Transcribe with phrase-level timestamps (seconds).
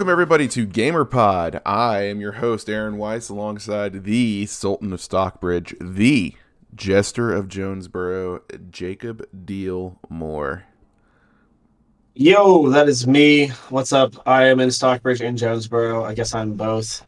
[0.00, 1.60] Welcome everybody to GamerPod.
[1.66, 6.34] I am your host Aaron Weiss, alongside the Sultan of Stockbridge, the
[6.74, 8.40] Jester of Jonesboro,
[8.70, 10.64] Jacob Deal Moore.
[12.14, 13.48] Yo, that is me.
[13.68, 14.14] What's up?
[14.26, 16.02] I am in Stockbridge in Jonesboro.
[16.02, 17.06] I guess I'm both.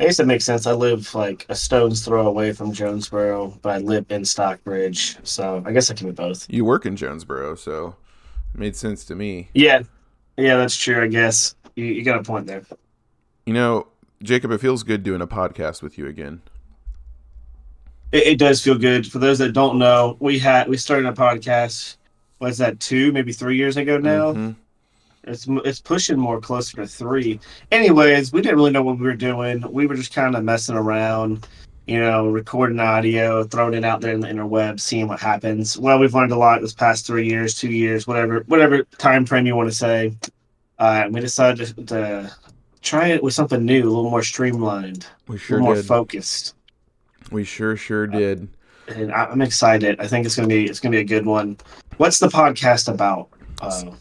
[0.00, 0.66] I guess it makes sense.
[0.66, 5.62] I live like a stone's throw away from Jonesboro, but I live in Stockbridge, so
[5.66, 6.46] I guess I can be both.
[6.48, 7.94] You work in Jonesboro, so
[8.54, 9.50] it made sense to me.
[9.52, 9.82] Yeah,
[10.38, 11.04] yeah, that's true.
[11.04, 12.62] I guess you, you got a point there.
[13.46, 13.88] You know,
[14.22, 16.42] Jacob, it feels good doing a podcast with you again.
[18.12, 19.10] It, it does feel good.
[19.10, 21.96] For those that don't know, we had we started a podcast.
[22.38, 24.32] Was that two, maybe three years ago now?
[24.32, 24.56] Mhm.
[25.24, 27.38] It's it's pushing more closer to three.
[27.70, 29.64] Anyways, we didn't really know what we were doing.
[29.70, 31.46] We were just kind of messing around,
[31.86, 35.78] you know, recording audio, throwing it out there in the interweb, seeing what happens.
[35.78, 39.46] Well, we've learned a lot this past three years, two years, whatever, whatever time frame
[39.46, 40.16] you want to say.
[40.78, 42.36] Uh, we decided to, to
[42.80, 45.84] try it with something new, a little more streamlined, We a sure little more did.
[45.86, 46.54] focused.
[47.30, 48.48] we sure sure did.
[48.88, 50.00] And I- I'm excited.
[50.00, 51.56] I think it's gonna be it's gonna be a good one.
[51.98, 53.28] What's the podcast about,
[53.60, 53.92] uh?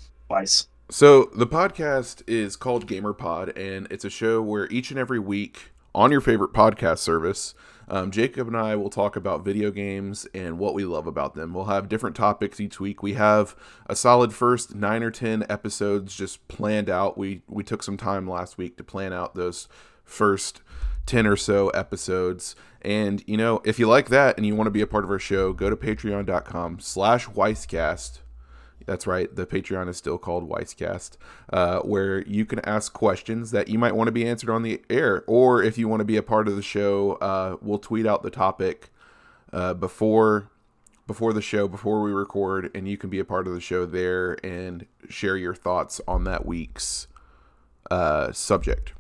[0.89, 5.19] So the podcast is called Gamer Pod, and it's a show where each and every
[5.19, 7.53] week on your favorite podcast service,
[7.91, 11.53] um, Jacob and I will talk about video games and what we love about them.
[11.53, 13.03] We'll have different topics each week.
[13.03, 13.53] We have
[13.85, 17.17] a solid first nine or ten episodes just planned out.
[17.17, 19.67] We we took some time last week to plan out those
[20.05, 20.61] first
[21.05, 24.71] 10 or so episodes and you know if you like that and you want to
[24.71, 28.19] be a part of our show go to patreon.com slash weisscast
[28.91, 29.33] that's right.
[29.33, 31.11] The Patreon is still called Weisscast,
[31.53, 34.81] uh, where you can ask questions that you might want to be answered on the
[34.89, 38.05] air, or if you want to be a part of the show, uh, we'll tweet
[38.05, 38.89] out the topic
[39.53, 40.49] uh, before
[41.07, 43.85] before the show, before we record, and you can be a part of the show
[43.85, 47.07] there and share your thoughts on that week's
[47.89, 48.91] uh, subject.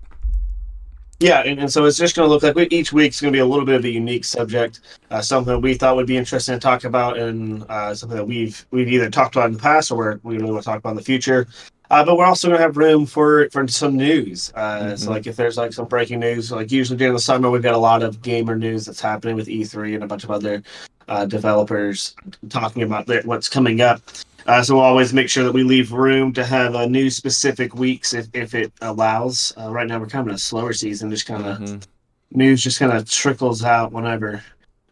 [1.21, 3.37] Yeah, and, and so it's just going to look like we, each week's going to
[3.37, 6.17] be a little bit of a unique subject, uh, something that we thought would be
[6.17, 9.59] interesting to talk about, and uh, something that we've we've either talked about in the
[9.59, 11.47] past or we're, we really want to talk about in the future.
[11.91, 14.53] Uh, but we're also going to have room for for some news.
[14.55, 14.99] Uh, Mhm.
[14.99, 17.75] So, like, if there's like some breaking news, like usually during the summer, we've got
[17.75, 20.63] a lot of gamer news that's happening with E3 and a bunch of other
[21.07, 22.15] uh, developers
[22.49, 24.01] talking about their, what's coming up.
[24.47, 27.75] Uh, so we'll always make sure that we leave room to have uh, news specific
[27.75, 29.53] weeks if, if it allows.
[29.57, 31.83] Uh, right now we're kind of in a slower season, just kind of Mhm.
[32.31, 34.43] news just kind of trickles out whenever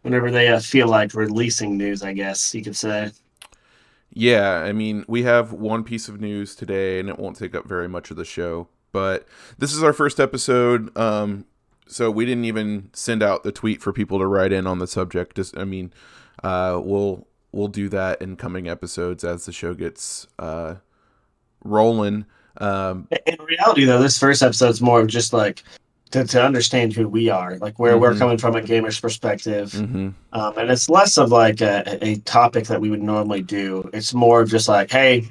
[0.02, 2.02] whenever they uh, feel like releasing news.
[2.02, 3.10] I guess you could say.
[4.12, 7.66] Yeah, I mean, we have one piece of news today, and it won't take up
[7.66, 8.68] very much of the show.
[8.92, 9.26] But
[9.58, 11.44] this is our first episode, um,
[11.90, 14.86] so we didn't even send out the tweet for people to write in on the
[14.86, 15.36] subject.
[15.36, 15.92] Just, I mean,
[16.42, 20.76] uh, we'll we'll do that in coming episodes as the show gets uh,
[21.64, 22.24] rolling.
[22.58, 25.62] Um, In reality, though, this first episode's more of just like
[26.10, 28.18] to, to understand who we are, like where we're Mhm.
[28.18, 29.70] coming from a gamer's perspective.
[29.72, 30.14] mhm.
[30.32, 33.88] Um, and it's less of like a, a topic that we would normally do.
[33.92, 35.28] It's more of just like, hey,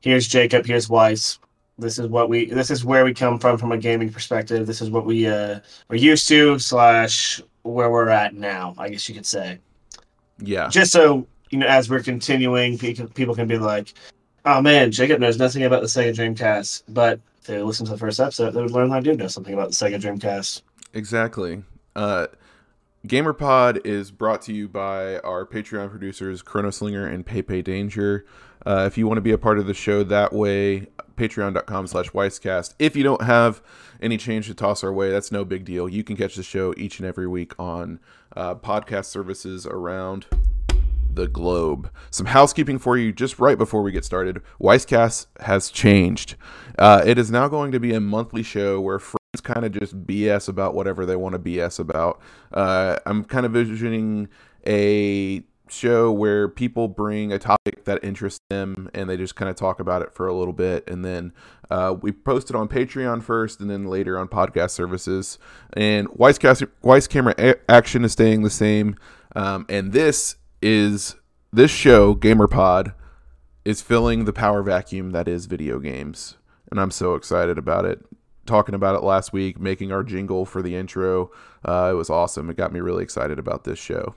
[0.00, 1.38] here's Jacob, here's Weiss.
[1.80, 2.46] This is what we.
[2.46, 4.66] This is where we come from from a gaming perspective.
[4.66, 8.74] This is what we uh, are used to slash where we're at now.
[8.78, 9.58] I guess you could say.
[10.42, 13.94] Yeah, Just so you know, as we're continuing, people can be like,
[14.44, 17.98] "Oh man, Jacob knows nothing about the Sega Dreamcast," but if they listen to the
[17.98, 20.62] first episode, they would learn I do know something about the Sega Dreamcast.
[20.94, 21.62] Exactly.
[21.94, 22.28] Uh,
[23.06, 28.26] GamerPod is brought to you by our Patreon producers, Chronoslinger and Pepe Danger.
[28.66, 30.86] Uh, if you want to be a part of the show that way,
[31.20, 32.74] patreon.com slash Weisscast.
[32.78, 33.60] If you don't have
[34.00, 35.86] any change to toss our way, that's no big deal.
[35.86, 38.00] You can catch the show each and every week on
[38.34, 40.26] uh, podcast services around
[41.12, 41.90] the globe.
[42.10, 44.40] Some housekeeping for you just right before we get started.
[44.58, 46.36] Weisscast has changed.
[46.78, 50.06] Uh, it is now going to be a monthly show where friends kind of just
[50.06, 52.18] BS about whatever they want to BS about.
[52.50, 54.28] Uh, I'm kind of envisioning
[54.66, 59.56] a show where people bring a topic that interests them and they just kind of
[59.56, 61.32] talk about it for a little bit and then
[61.70, 65.38] uh, we post it on patreon first and then later on podcast services.
[65.74, 66.38] And Weiss
[67.06, 68.96] camera a- action is staying the same.
[69.36, 71.16] Um, and this is
[71.52, 72.94] this show gamerpod
[73.64, 76.36] is filling the power vacuum that is video games.
[76.70, 78.04] And i'm so excited about it.
[78.46, 81.30] Talking about it last week making our jingle for the intro
[81.64, 82.50] uh, it was awesome.
[82.50, 84.14] It got me really excited about this show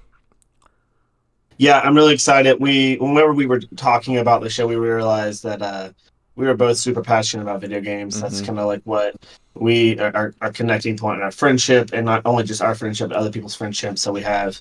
[1.57, 2.59] Yeah, I'm really excited.
[2.59, 5.89] We whenever we were talking about the show, we realized that uh,
[6.35, 8.19] we were both super passionate about video games.
[8.19, 8.45] That's Mhm.
[8.47, 9.15] kind of like what
[9.53, 13.17] we are, our, connecting point in our friendship, and not only just our friendship, but
[13.17, 14.01] other people's friendships.
[14.01, 14.59] So we have,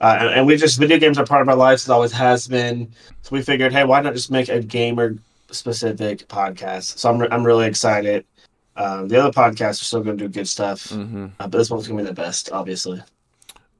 [0.00, 1.88] uh, and, and we just video games are part of our lives.
[1.88, 2.88] It always has been.
[3.22, 5.16] So we figured, hey, why not just make a gamer
[5.52, 6.98] specific podcast?
[6.98, 8.24] So I'm re- I'm really excited.
[8.76, 11.26] Um, the other podcasts are still going to do good stuff, Mm-hmm.
[11.38, 13.00] uh, but this one's going to be the best, obviously.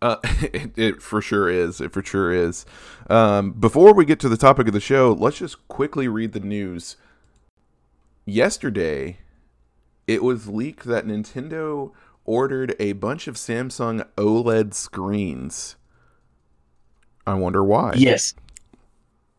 [0.03, 0.17] Uh,
[0.53, 1.81] it, it for sure is.
[1.81, 2.67] It for sure is.
[3.09, 6.41] Um, before we get to the topic of the show, let's just quickly read the
[6.41, 6.97] news.
[8.27, 9.19] Yesterday,
[10.07, 11.93] it was leaked that Nintendo
[12.25, 15.77] ordered a bunch of Samsung OLED screens.
[17.27, 17.95] I wonder why.
[17.97, 18.35] Yes.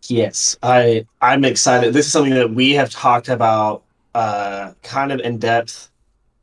[0.08, 0.58] Yes.
[0.64, 1.94] I I'm excited.
[1.94, 3.84] This is something that we have talked about
[4.16, 5.90] uh kind of in depth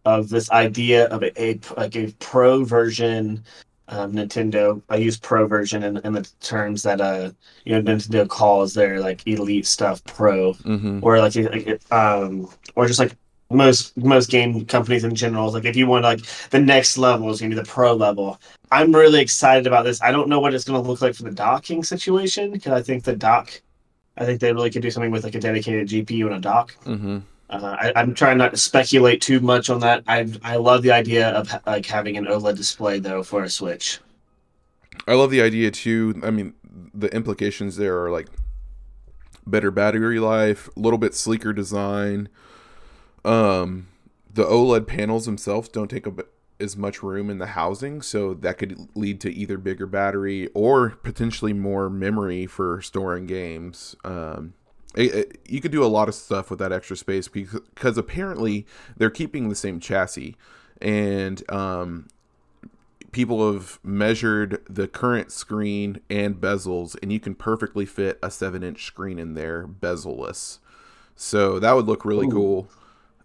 [0.05, 3.43] of this idea of a, a like a pro version
[3.90, 4.81] of Nintendo.
[4.88, 7.31] I use pro version in, in the terms that uh
[7.64, 11.00] you know Nintendo calls their like elite stuff pro Mm-hmm.
[11.02, 13.16] or like, like um or just like
[13.50, 16.20] most most game companies in general like if you want like
[16.50, 18.40] the next level is gonna be the pro level
[18.70, 21.32] i'm really excited about this i don't know what it's gonna look like for the
[21.32, 23.60] docking situation because i think the dock
[24.19, 26.76] i think they really could do something with like a dedicated gpu and a dock
[26.84, 27.19] Mm-hmm.
[27.50, 30.93] Uh, I, i'm trying not to speculate too much on that i i love the
[30.93, 34.00] idea of like having an oled display though for a switch
[35.06, 36.20] I love the idea too.
[36.23, 36.55] I mean,
[36.94, 38.29] the implications there are like
[39.47, 42.29] better battery life, a little bit sleeker design.
[43.25, 43.88] Um,
[44.32, 48.58] the OLED panels themselves don't take bit as much room in the housing, so that
[48.58, 53.97] could lead to either bigger battery or potentially more memory for storing games.
[54.05, 54.55] Um,
[54.94, 57.98] it, it- you could do a lot of stuff with that extra space because, because
[57.98, 58.66] apparently
[58.96, 60.37] they're keeping the same chassis,
[60.81, 62.08] and um,
[63.12, 68.84] people have measured the current screen and bezels, and you can perfectly fit a seven-inch
[68.84, 70.60] screen in there, bezel-less.
[71.16, 72.31] So that would look really Ooh.
[72.31, 72.69] cool.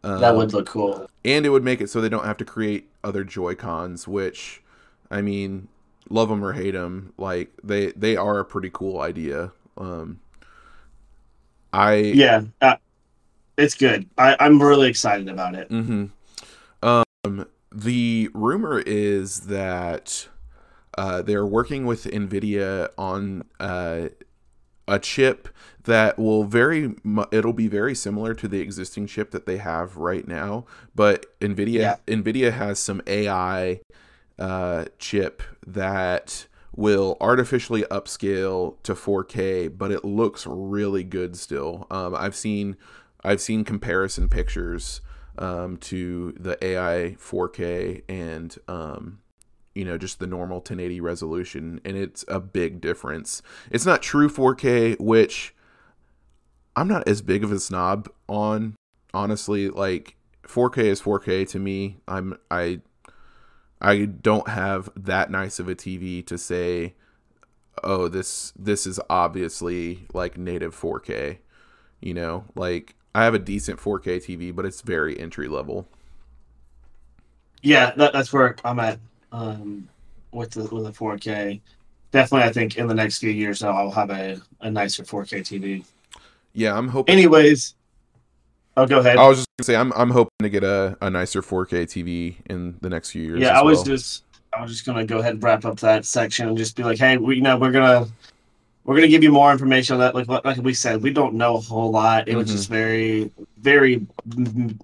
[0.03, 2.45] Um, that would look cool and it would make it so they don't have to
[2.45, 4.61] create other Joy Cons, which,
[5.09, 5.67] I mean,
[6.09, 9.51] love them or hate them, like they they are a pretty cool idea.
[9.77, 10.19] Um,
[11.75, 12.77] I yeah uh,
[13.57, 14.09] it's good.
[14.17, 15.67] I, i'm really excited about it.
[15.69, 16.05] Hmm
[16.81, 20.29] Um, the rumor is that
[20.97, 24.09] uh, they're working with Nvidia on uh,
[24.87, 25.49] a chip
[25.83, 26.95] that will very
[27.31, 31.73] it'll be very similar to the existing chip that they have right now, but Nvidia
[31.79, 31.95] Yeah.
[32.07, 33.81] Nvidia has some AI
[34.39, 41.87] uh, chip that will artificially upscale to 4K, but it looks really good still.
[41.89, 42.75] Um, I've seen
[43.23, 45.01] I've seen comparison pictures
[45.37, 49.19] um, to the AI 4K and um,
[49.73, 53.41] you know just the normal 1080 resolution, and it's a big difference.
[53.71, 55.55] It's not true 4K, which
[56.75, 58.75] I'm not as big of a snob on.
[59.13, 61.97] Honestly, like 4K is 4K to me.
[62.05, 62.81] I'm I
[63.81, 66.93] I don't have that nice of a TV to say,
[67.83, 71.37] oh, this this is obviously like native 4K.
[72.01, 75.87] You know, like I have a decent 4K TV, but it's very entry level.
[77.61, 78.99] Yeah, that, that's where I'm at
[79.31, 79.89] um,
[80.31, 81.61] with the with the 4K.
[82.11, 85.41] Definitely, I think in the next few years, though, I'll have a, a nicer 4K
[85.41, 85.85] TV.
[86.53, 87.13] Yeah, I'm hoping.
[87.13, 87.75] Anyways,
[88.77, 89.17] oh, go ahead.
[89.17, 92.35] I was just gonna say I'm I'm hoping to get a, a nicer 4K TV
[92.49, 93.39] in the next few years.
[93.39, 93.85] yeah, I was well.
[93.85, 94.23] just
[94.53, 96.97] I was just gonna go ahead and wrap up that section and just be like,
[96.97, 98.07] hey, we you know we're gonna
[98.83, 100.13] we're gonna give you more information on that.
[100.15, 102.27] Like like we said, we don't know a whole lot.
[102.27, 102.51] It was Mhm.
[102.51, 104.05] just very very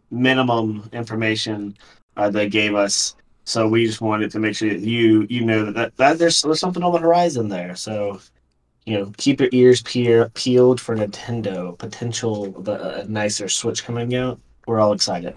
[0.10, 1.77] minimum information
[2.17, 3.15] uh, they gave us.
[3.45, 6.41] So we just wanted to make sure that you you know that, that, that there's
[6.41, 7.75] there's something on the horizon there.
[7.75, 8.19] So
[8.91, 14.13] you know, keep your ears pe- peeled for Nintendo potential the uh, nicer Switch coming
[14.15, 14.38] out.
[14.67, 15.33] We're all excited.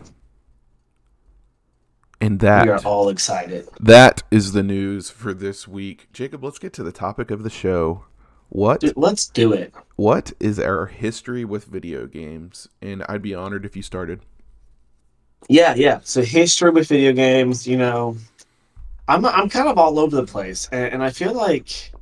[2.21, 3.69] and that we are all excited.
[3.81, 6.09] that is the news for this week.
[6.13, 8.05] Jacob, let's get to the topic of the show.
[8.49, 9.73] What Dude, let's do it.
[9.97, 12.69] what is our history with video games?
[12.83, 14.21] And I'd be honored if you started.
[15.49, 16.01] Yeah, yeah.
[16.03, 18.17] So history with video games, you know,
[19.07, 21.93] I'm I'm kind of all over the place, and, and I feel like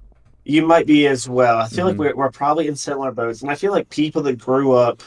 [0.45, 1.59] you might be as well.
[1.59, 1.89] I feel Mhm.
[1.91, 5.03] like we're we're probably in similar boats, and I feel like people that grew up,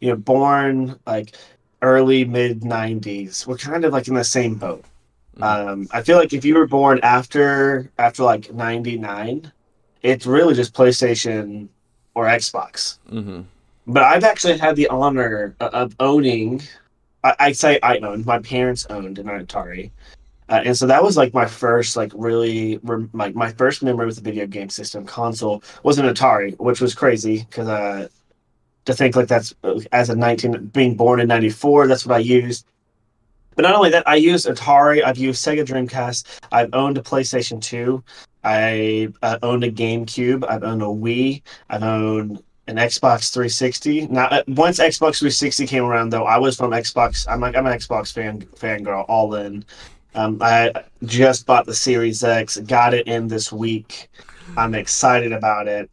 [0.00, 1.34] you know, born like
[1.82, 4.84] early mid '90s, we're kind of like in the same boat.
[5.38, 5.42] Mhm.
[5.42, 9.52] Um, I feel like if you were born after after like '99,
[10.02, 11.68] it's really just PlayStation
[12.14, 13.42] or Xbox Mm-hmm.
[13.86, 16.62] but I've actually had the honor of owning.
[17.22, 18.26] I, I say I owned.
[18.26, 19.90] My parents owned an Atari,
[20.50, 22.80] uh, and so that was like my first, like really,
[23.12, 26.92] like my first memory with the video game system console was an Atari, which was
[26.92, 28.08] crazy because uh,
[28.84, 32.18] to think like that's uh, as a nineteen being born in '94, that's what I
[32.18, 32.66] used.
[33.54, 35.04] But not only that, I used Atari.
[35.04, 36.40] I've used Sega Dreamcast.
[36.50, 38.02] I've owned a PlayStation Two.
[38.42, 40.44] I uh, owned a GameCube.
[40.48, 41.42] I've owned a Wii.
[41.68, 44.08] I've owned an Xbox 360.
[44.08, 47.26] Now, uh, once Xbox 360 came around, though, I was from Xbox.
[47.28, 49.64] I'm like I'm an Xbox fan fangirl, all in.
[50.14, 50.72] Um, I
[51.04, 54.10] just bought the Series X, got it in this week.
[54.56, 55.90] I'm excited about it.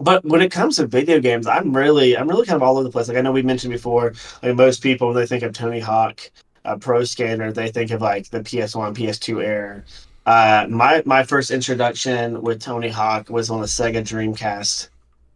[0.00, 2.84] But when it comes to video games, I'm really, I'm really kind of all over
[2.84, 3.08] the place.
[3.08, 6.20] Like I know we mentioned before, like most people when they think of Tony Hawk,
[6.64, 9.82] uh, Pro Skater, they think of like the PS1, PS2 era.
[10.26, 14.88] Uh, my my first introduction with Tony Hawk was on the Sega Dreamcast.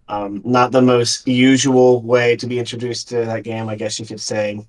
[0.09, 4.07] Um, not the most usual way to be introduced to that game, I guess you
[4.07, 4.65] could say.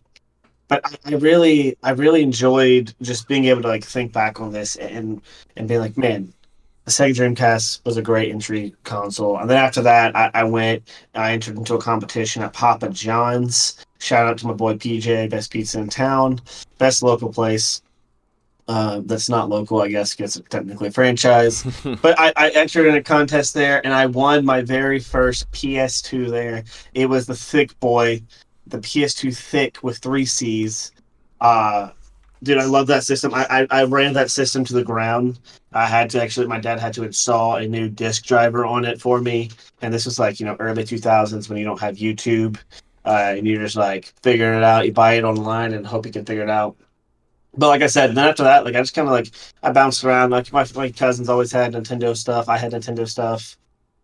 [0.67, 4.51] But I, I really, I really enjoyed just being able to like think back on
[4.51, 5.21] this and
[5.55, 6.33] and be like, man,
[6.87, 9.37] the Sega Dreamcast was a great entry console.
[9.37, 10.83] And then after that, I, I went,
[11.15, 13.85] I entered into a competition at Papa John's.
[13.99, 16.39] Shout out to my boy PJ, best pizza in town,
[16.77, 17.81] best local place.
[18.69, 21.63] Uh, that's not local, I guess, because it's technically a franchise.
[22.01, 26.29] but I, I entered in a contest there, and I won my very first PS2
[26.29, 26.63] there.
[26.93, 28.21] It was the Thick Boy,
[28.69, 30.91] the PS2 Thick with three C's.
[31.41, 31.91] Uh,
[32.43, 33.33] dude, I love that system.
[33.33, 35.39] I, I, I ran that system to the ground.
[35.73, 38.99] I had to actually, my dad had to install a new disk driver on it
[39.01, 39.49] for me.
[39.81, 42.57] And this was like, you know, early 2000s when you don't have YouTube.
[43.05, 44.85] Uh, and you're just like figuring it out.
[44.85, 46.75] You buy it online and hope you can figure it out
[47.57, 49.31] but like I said, then after that, like I just kind of like
[49.63, 50.29] I bounced around.
[50.29, 52.47] Like my my cousins always had Nintendo stuff.
[52.47, 53.57] I had Nintendo stuff,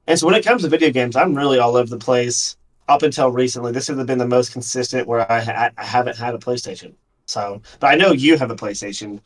[0.08, 2.58] and so when it comes to video games, I'm really all over the place.
[2.90, 6.36] Up until recently, this has been the most consistent where I, ha- I haven't had
[6.36, 6.94] a PlayStation.
[7.26, 9.20] So, but I know you have a PlayStation.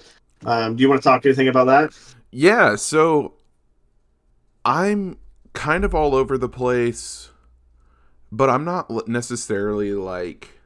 [0.46, 1.98] Um, do you want to talk anything about that?
[2.32, 2.76] Yeah.
[2.76, 3.34] So
[4.64, 5.18] I'm
[5.54, 7.32] kind of all over the place,
[8.32, 10.60] but I'm not necessarily like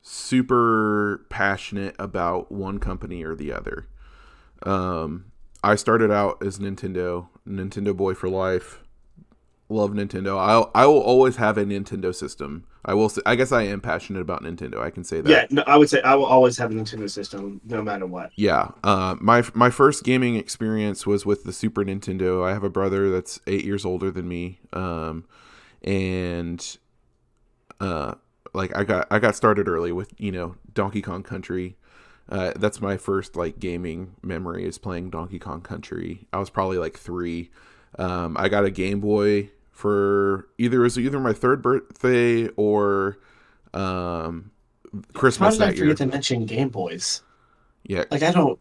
[0.00, 3.86] super passionate about one company or the other.
[4.62, 5.26] Um,
[5.62, 8.79] I started out as Nintendo, Nintendo boy for life.
[9.70, 10.36] Love Nintendo.
[10.36, 12.64] I I will always have a Nintendo system.
[12.84, 13.08] I will.
[13.08, 14.80] Say, I guess I am passionate about Nintendo.
[14.80, 15.30] I can say that.
[15.30, 18.32] Yeah, no, I would say I will always have a Nintendo system, no matter what.
[18.34, 18.72] Yeah.
[18.82, 22.44] Uh, my my first gaming experience was with the Super Nintendo.
[22.44, 25.24] I have a brother that's eight years older than me, um,
[25.82, 26.78] and
[27.80, 28.14] uh,
[28.52, 31.76] like I got I got started early with you know Donkey Kong Country.
[32.28, 36.26] Uh, that's my first like gaming memory is playing Donkey Kong Country.
[36.32, 37.50] I was probably like three.
[37.98, 43.16] Um, I got a Game Boy for either it was either my third birthday or
[43.72, 44.50] um,
[45.14, 45.94] Christmas How did I forget year.
[45.94, 47.22] to mention Game Boys?
[47.84, 48.58] Yeah, Like I don't.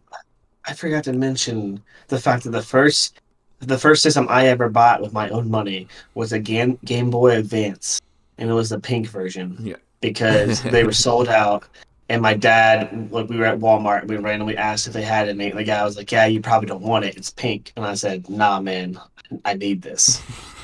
[0.65, 3.19] I forgot to mention the fact that the first
[3.59, 7.35] the first system I ever bought with my own money was a Game Game Boy
[7.37, 7.99] Advance,
[8.37, 9.57] and it was the pink version.
[9.59, 9.75] Yeah.
[9.99, 11.65] Because they were sold out,
[12.07, 15.49] and my dad, like we were at Walmart, we randomly asked if they had any.
[15.49, 17.17] And the guy was like, "Yeah, you probably don't want it.
[17.17, 18.97] It's pink." And I said, "Nah, man,
[19.43, 20.21] I need this."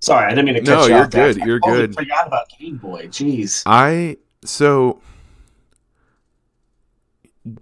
[0.00, 1.10] Sorry, I didn't mean to cut No, you you're off.
[1.10, 1.94] good, you're totally good.
[1.94, 3.06] Forgot about Game Boy.
[3.08, 3.62] Jeez.
[3.66, 5.00] I so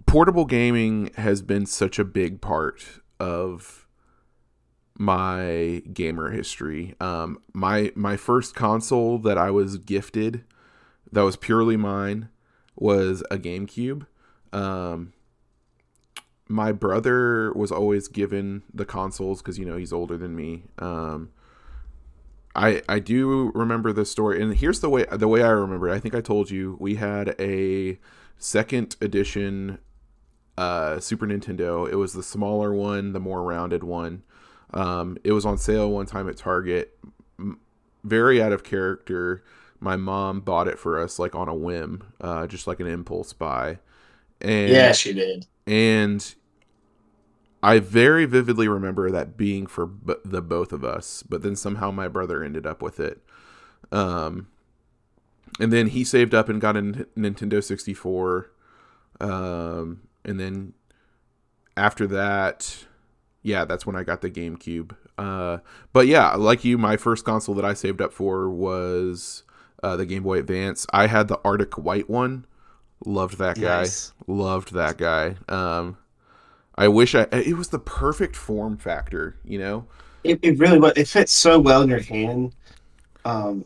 [0.05, 2.85] portable gaming has been such a big part
[3.19, 3.87] of
[4.97, 6.95] my gamer history.
[6.99, 10.43] Um, my my first console that I was gifted,
[11.11, 12.29] that was purely mine,
[12.75, 14.05] was a GameCube.
[14.51, 15.13] Um,
[16.47, 20.63] my brother was always given the consoles because you know he's older than me.
[20.79, 21.31] Um,
[22.55, 25.87] I I do remember the story, and here's the way the way I remember.
[25.89, 25.93] it.
[25.95, 27.99] I think I told you we had a
[28.37, 29.79] second edition
[30.57, 31.89] uh, Super Nintendo.
[31.89, 34.23] It was the smaller one, the more rounded one.
[34.73, 36.97] Um, it was on sale one time at Target.
[37.39, 37.59] M-
[38.03, 39.43] Very out of character.
[39.79, 43.31] My mom bought it for us like on a whim, uh, just like an impulse
[43.31, 43.79] buy.
[44.41, 45.45] And Yeah, she did.
[45.65, 46.35] and
[47.61, 51.91] I very vividly remember that being for b- the both of us, but then somehow
[51.91, 53.21] my brother ended up with it.
[53.91, 54.47] Um,
[55.59, 58.51] and then he saved up and got a N- Nintendo 64.
[59.19, 60.73] Um, and then
[61.75, 62.85] after that,
[63.43, 64.95] yeah, that's when I got the GameCube.
[65.17, 65.57] Uh,
[65.91, 69.43] but yeah, like you, my first console that I saved up for was
[69.83, 70.87] uh, the Game Boy Advance.
[70.93, 72.45] I had the Arctic White one.
[73.05, 73.79] Loved that guy.
[73.81, 74.13] Nice.
[74.27, 75.35] Loved that guy.
[75.47, 75.97] Um,
[76.79, 77.27] I wish I.
[77.31, 79.37] It was the perfect form factor.
[79.43, 79.85] You know.
[80.23, 80.93] It, it really was.
[80.95, 82.55] It fits so well in your hand.
[83.25, 83.65] Um,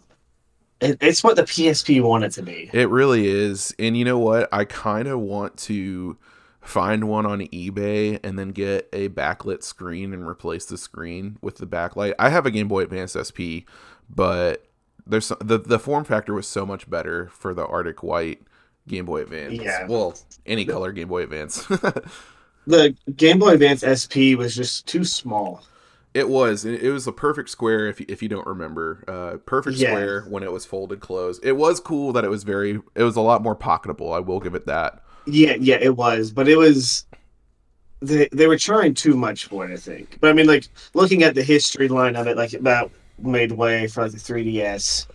[0.82, 2.70] it, it's what the PSP wanted to be.
[2.74, 3.74] It really is.
[3.80, 4.50] And you know what?
[4.52, 6.18] I kind of want to
[6.62, 11.58] find one on eBay and then get a backlit screen and replace the screen with
[11.58, 12.14] the backlight.
[12.18, 13.70] I have a Game Boy Advance SP,
[14.10, 14.66] but
[15.06, 18.42] there's the the form factor was so much better for the Arctic White
[18.88, 19.54] Game Boy Advance.
[19.54, 19.86] Yeah.
[19.88, 21.68] Well, any color Game Boy Advance.
[22.68, 25.64] The Game Boy Advance SP was just too small.
[26.14, 26.64] It was.
[26.64, 27.88] It was a perfect square.
[27.88, 29.90] If you, if you don't remember, uh, perfect Yeah.
[29.90, 31.44] square when it was folded closed.
[31.44, 32.80] It was cool that it was very.
[32.96, 34.16] It was a lot more pocketable.
[34.16, 35.02] I will give it that.
[35.26, 37.06] Yeah, yeah, it was, but it was
[38.02, 40.18] they they were trying too much for it, I think.
[40.22, 43.88] But I mean, like looking at the history line of it, like that made way
[43.88, 45.08] for like the 3DS,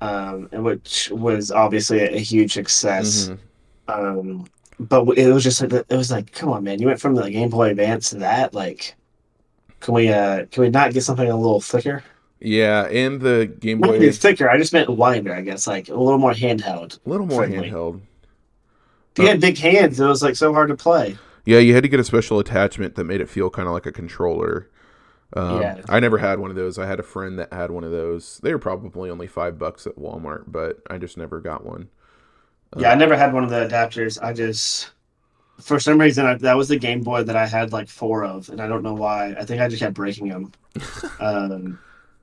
[0.00, 3.28] um, and which was obviously a, a huge success.
[3.28, 3.38] Mhm.
[3.88, 4.46] Um,
[4.80, 7.30] but it was just like it was like, come on, man, you went from the
[7.30, 8.54] Game Boy Advance to that.
[8.54, 8.94] Like,
[9.80, 12.02] can we uh can we not get something a little thicker?
[12.40, 14.48] Yeah, and the Game Boy is thicker.
[14.48, 15.34] I just meant wider.
[15.34, 16.98] I guess like a little more handheld.
[17.04, 17.70] a little more friendly.
[17.70, 18.00] handheld.
[19.16, 21.18] If you had big hands, it was like so hard to play.
[21.44, 23.86] Yeah, you had to get a special attachment that made it feel kind of like
[23.86, 24.68] a controller.
[25.34, 25.80] Um, Yeah.
[25.88, 26.78] I never had one of those.
[26.78, 28.38] I had a friend that had one of those.
[28.42, 31.88] They were probably only five bucks at Walmart, but I just never got one.
[32.76, 34.22] Yeah, I never had one of the adapters.
[34.22, 34.90] I just,
[35.60, 38.48] for some reason, I, that was the Game Boy that I had like four of,
[38.50, 39.34] and I don't know why.
[39.38, 40.52] I think I just kept breaking them.
[41.20, 41.78] um,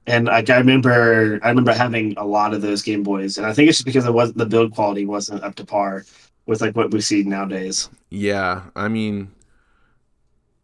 [0.08, 3.54] and like I remember, I remember having a lot of those Game Boys, and I
[3.54, 6.06] think it's just because it was the build quality wasn't up to par
[6.46, 7.90] with like what we see nowadays.
[8.10, 9.32] Yeah, I mean,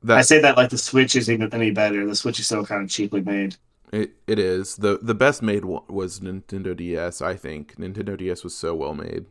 [0.07, 2.05] I say that like the Switch is even any better.
[2.05, 3.55] The Switch is so kind of cheaply made.
[3.91, 7.21] it, it is the the best made was Nintendo DS.
[7.21, 9.25] I think Nintendo DS was so well made,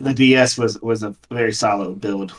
[0.00, 2.34] The DS was was a very solid build.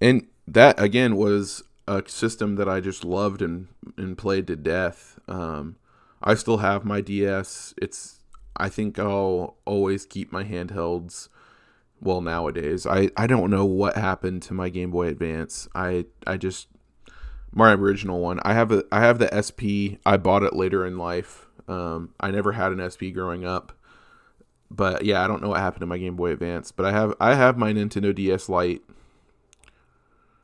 [0.00, 5.18] and that again was a system that I just loved and and played to death.
[5.28, 5.76] Um,
[6.22, 7.74] I still have my DS.
[7.80, 8.20] It's
[8.56, 11.28] I think I'll always keep my handhelds.
[12.00, 15.68] Well, nowadays, I I don't know what happened to my Game Boy Advance.
[15.74, 16.68] I I just
[17.52, 18.40] my original one.
[18.44, 19.98] I have a I have the SP.
[20.06, 21.46] I bought it later in life.
[21.66, 23.72] Um, I never had an SP growing up.
[24.74, 27.14] But yeah, I don't know what happened to my Game Boy Advance, but I have
[27.20, 28.82] I have my Nintendo DS Lite.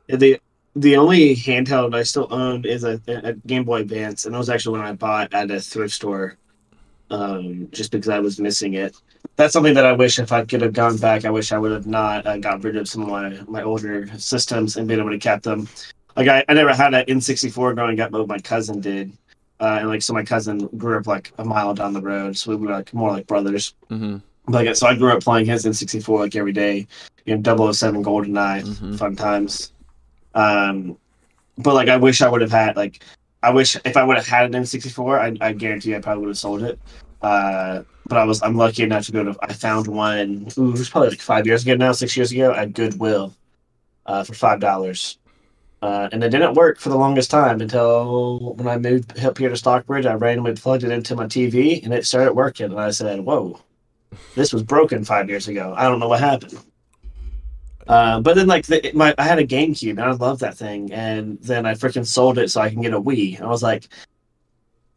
[0.07, 0.39] The
[0.75, 4.49] the only handheld I still own is a, a Game Boy Advance, and that was
[4.49, 6.37] actually when I bought at a thrift store,
[7.09, 8.95] um, just because I was missing it.
[9.35, 11.71] That's something that I wish if I could have gone back, I wish I would
[11.71, 15.09] have not uh, got rid of some of my, my older systems and been able
[15.09, 15.67] to kept them.
[16.15, 19.11] Like I, I never had an N64 growing up, but my cousin did,
[19.61, 22.49] uh, and like so my cousin grew up like a mile down the road, so
[22.51, 23.75] we were like more like brothers.
[23.89, 24.17] Mm-hmm.
[24.51, 26.87] Like so, I grew up playing his N64 like every day.
[27.25, 28.97] You know, 007 GoldenEye, Mhm.
[28.97, 29.71] fun times.
[30.33, 30.97] Um,
[31.57, 33.03] but like I wish I would have had like
[33.43, 36.29] I wish if I would have had an N64, I, I guarantee I probably would
[36.31, 36.79] have sold it.
[37.21, 39.35] Uh, but I was I'm lucky enough to go to.
[39.43, 40.47] I found one.
[40.57, 43.33] Ooh, it was probably like five years ago now, six years ago at Goodwill,
[44.07, 45.19] uh, for five dollars.
[45.81, 49.49] Uh, and it didn't work for the longest time until when I moved up here
[49.49, 50.05] to Stockbridge.
[50.05, 52.67] I randomly plugged it into my TV and it started working.
[52.67, 53.59] And I said, "Whoa,
[54.35, 55.73] this was broken five years ago.
[55.75, 56.59] I don't know what happened."
[57.87, 60.93] Uh, but then, like, the, my I had a GameCube and I loved that thing,
[60.93, 63.41] and then I freaking sold it so I can get a Wii.
[63.41, 63.87] I was like,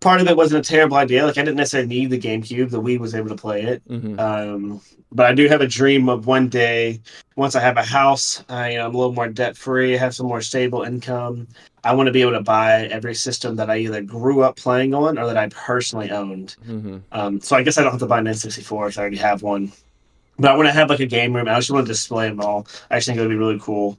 [0.05, 1.25] part of it wasn't a terrible idea.
[1.25, 2.71] Like, I didn't necessarily need the GameCube.
[2.71, 3.89] The Wii was able to play it.
[3.89, 4.21] Mm-hmm.
[4.21, 7.01] Um, but I do have a dream of one day,
[7.37, 10.15] once I have a house, I, you know, I'm a little more debt free, have
[10.15, 11.49] some more stable income.
[11.85, 14.93] I want to be able to buy every system that I either grew up playing
[14.93, 16.57] on or that I personally owned.
[16.67, 16.99] Mm-hmm.
[17.13, 19.43] Um, so I guess I don't have to buy an N64 because I already have
[19.43, 19.73] one.
[20.39, 21.49] But I want to have like a game room.
[21.49, 22.67] I just want to display them all.
[22.91, 23.99] I just think it would be really cool.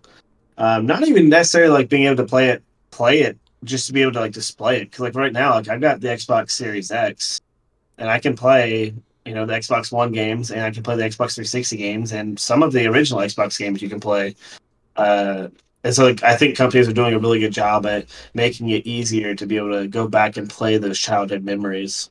[0.58, 4.02] Um, not even necessarily like being able to play it, play it, just to be
[4.02, 4.86] able to like display it.
[4.86, 7.42] Because like right now, like I've got the Xbox Series X,
[7.98, 8.94] and I can play
[9.26, 12.40] you know the Xbox One games, and I can play the Xbox 360 games, and
[12.40, 14.36] some of the original Xbox games you can play.
[14.96, 15.48] Uh,
[15.84, 18.88] and so like, I think companies are doing a really good job at making it
[18.88, 22.10] easier to be able to go back and play those childhood memories.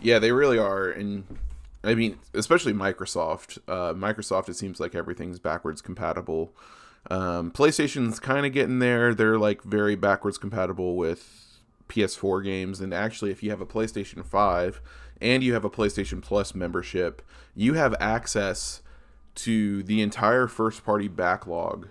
[0.00, 1.24] Yeah, they really are, and
[1.84, 3.58] I mean, especially Microsoft.
[3.68, 6.52] Uh, Microsoft, it seems like everything's backwards compatible.
[7.10, 9.14] Um, PlayStation's kind of getting there.
[9.14, 14.24] They're like very backwards compatible with PS4 games, and actually, if you have a PlayStation
[14.24, 14.80] Five
[15.20, 17.22] and you have a PlayStation Plus membership,
[17.54, 18.80] you have access
[19.36, 21.88] to the entire first-party backlog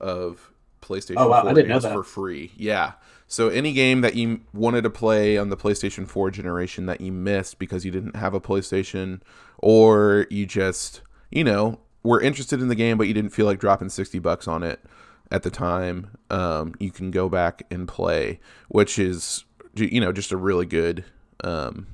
[0.00, 0.50] of
[0.82, 1.92] PlayStation Oh, wow, 4 I didn't know games that.
[1.94, 2.52] for free.
[2.56, 2.92] Yeah.
[3.26, 7.10] So any game that you wanted to play on the PlayStation 4 generation that you
[7.12, 9.20] missed because you didn't have a PlayStation
[9.58, 13.58] or you just, you know, were interested in the game but you didn't feel like
[13.58, 14.80] dropping 60 bucks on it
[15.30, 20.30] at the time, um, you can go back and play, which is you know, just
[20.30, 21.04] a really good
[21.42, 21.88] um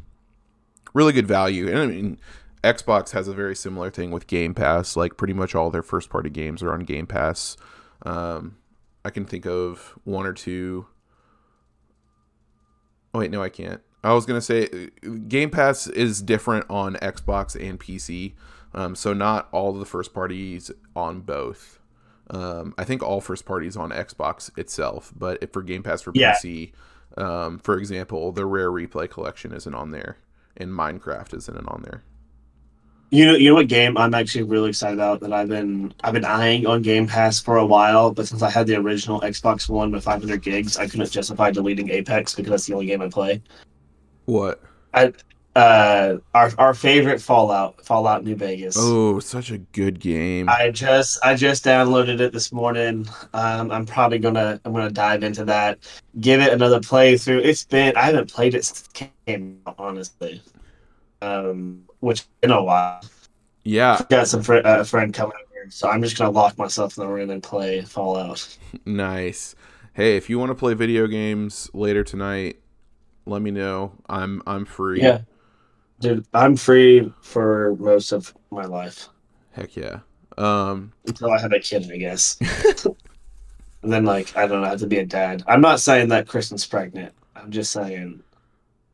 [0.92, 1.68] really good value.
[1.68, 2.18] And I mean
[2.62, 4.96] Xbox has a very similar thing with Game Pass.
[4.96, 7.56] Like pretty much all their first party games are on Game Pass.
[8.02, 8.58] Um,
[9.04, 10.86] I can think of one or two.
[13.14, 13.80] Oh wait, no, I can't.
[14.04, 14.90] I was gonna say
[15.28, 18.34] Game Pass is different on Xbox and PC,
[18.74, 21.78] um, so not all of the first parties on both.
[22.30, 26.12] Um, I think all first parties on Xbox itself, but if for Game Pass for
[26.14, 26.34] Yeah.
[26.34, 26.72] PC,
[27.16, 30.18] Um, for example, the rare replay collection isn't on there,
[30.56, 32.04] and Minecraft isn't on there.
[33.10, 36.14] You know, you know what game I'm actually really excited about that I've been I've
[36.14, 39.68] been eyeing on Game Pass for a while, but since I had the original Xbox
[39.68, 43.08] One with 500 gigs, I couldn't justify deleting Apex because that's the only game I
[43.08, 43.42] play.
[44.26, 44.62] What?
[44.94, 45.12] I,
[45.60, 48.76] uh, our our favorite Fallout, Fallout New Vegas.
[48.78, 50.48] Oh, such a good game.
[50.48, 53.06] I just I just downloaded it this morning.
[53.34, 55.78] Um, I'm probably gonna I'm gonna dive into that,
[56.20, 57.44] give it another playthrough.
[57.44, 60.42] It's been I haven't played it since it came out, honestly.
[61.20, 63.02] Um, which in a while.
[63.64, 66.96] yeah, i Got some fr- uh, friend coming over, so I'm just gonna lock myself
[66.96, 68.56] in the room and play Fallout.
[68.86, 69.54] nice.
[69.92, 72.60] Hey, if you want to play video games later tonight,
[73.26, 73.92] let me know.
[74.08, 75.02] I'm I'm free.
[75.02, 75.20] Yeah,
[76.00, 79.08] dude, I'm free for most of my life
[79.52, 80.00] Heck yeah.
[80.38, 82.38] Um, until I have a kid, I guess.
[83.82, 85.42] and then, like, I don't know, I have to be a dad.
[85.46, 87.12] I'm not saying that Kristen's pregnant.
[87.36, 88.22] I'm just saying,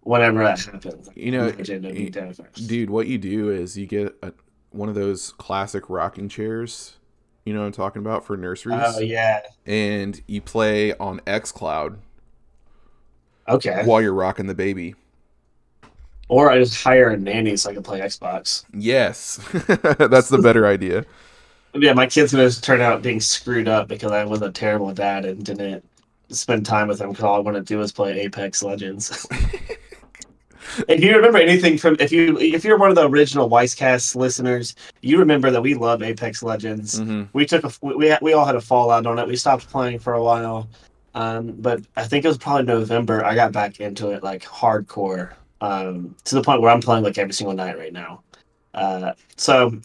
[0.01, 2.66] whenever that happens, You know, I'm gonna be dad first.
[2.66, 4.33] dude, what you do is you get a,
[4.71, 6.97] one of those classic rocking chairs.
[7.45, 11.99] You know what I'm talking about for nurseries, Oh yeah, and you play on XCloud
[13.49, 13.83] okay.
[13.85, 14.97] while you're rocking the baby.
[16.29, 18.65] Or I just hire a nanny so I can play Xbox.
[18.75, 21.05] Yes, that's the better idea.
[21.79, 25.27] Yeah, my kid's gonna turn out being screwed up because I was a terrible dad
[25.27, 25.85] and didn't
[26.31, 29.27] spend time with him because all I want to do is play Apex Legends.
[30.89, 34.75] if you remember anything from if you if you're one of the original Weisscast listeners,
[35.03, 36.99] you remember that we love Apex Legends.
[36.99, 39.29] hmm We took a we we, we all had a fallout on it.
[39.29, 40.69] We stopped playing for a while,
[41.15, 43.25] um, but I think it was probably November.
[43.25, 47.19] I got back into it like hardcore um, to the point where I'm playing like
[47.19, 48.23] every single night right now.
[48.75, 49.81] Uh, so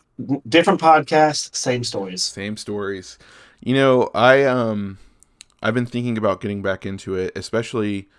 [0.49, 2.23] different podcasts, same stories.
[2.23, 3.17] Same stories.
[3.61, 4.97] You know, I um,
[5.61, 8.09] I've been thinking about getting back into it, especially.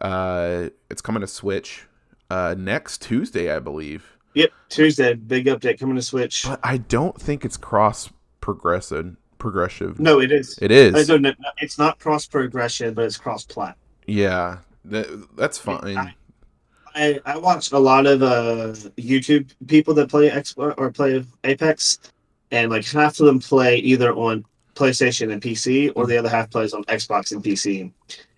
[0.00, 1.84] Uh, it's coming to Switch
[2.30, 4.16] uh, next Tuesday, I believe.
[4.34, 6.44] Yep, Tuesday, big update coming to Switch.
[6.46, 8.08] But I don't think it's cross
[8.40, 9.16] progressive.
[9.38, 9.98] Progressive.
[9.98, 10.58] No, it is.
[10.60, 10.94] It is.
[10.94, 13.76] Uh, no, no, no, it's not cross progression, but it's cross plat.
[14.06, 15.96] Yeah, that, that's fine.
[15.96, 16.14] I,
[17.26, 21.98] I watch a lot of uh, YouTube people that play X or play Apex,
[22.50, 26.50] and like half of them play either on PlayStation and PC, or the other half
[26.50, 27.90] plays on Xbox and PC.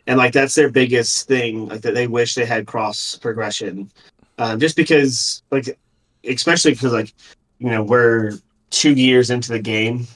[0.06, 3.90] And like that's their biggest thing, like that they wish they had cross progression,
[4.38, 5.78] um, just because like,
[6.24, 7.14] especially because like,
[7.58, 8.32] you know, we're
[8.70, 10.06] two years into the game,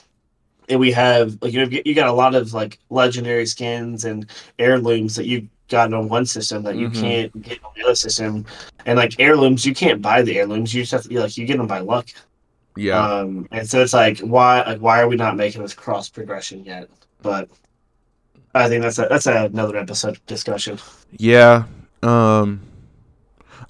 [0.69, 4.27] and we have like you know you got a lot of like legendary skins and
[4.59, 7.01] heirlooms that you got on one system that you Mhm.
[7.01, 8.45] can't get on the other system,
[8.87, 10.75] and like heirlooms you can't buy the heirlooms.
[10.75, 12.07] You just have to be like you get them by luck.
[12.77, 16.09] Yeah, Um, and so it's like why like why are we not making this cross
[16.09, 16.89] progression yet?
[17.23, 17.49] But
[18.55, 20.79] I think that's a that's another episode discussion.
[21.13, 21.65] yeah.
[22.03, 22.61] Um,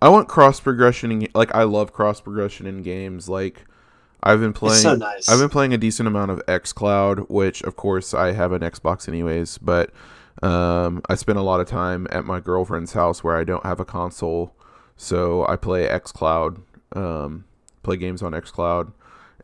[0.03, 1.13] I want cross progression.
[1.13, 3.29] In, like, I love cross progression in games.
[3.29, 3.65] Like,
[4.23, 4.83] I've been playing.
[4.83, 5.29] so nice.
[5.29, 8.63] I've been playing a decent amount of X Cloud, which of course I have an
[8.63, 9.91] Xbox anyways, but
[10.43, 13.81] um, I spend a lot of time at my girlfriend's house where I don't have
[13.81, 14.55] a console,
[14.97, 16.61] so I play XCloud,
[16.95, 17.45] um,
[17.83, 18.93] play games on XCloud,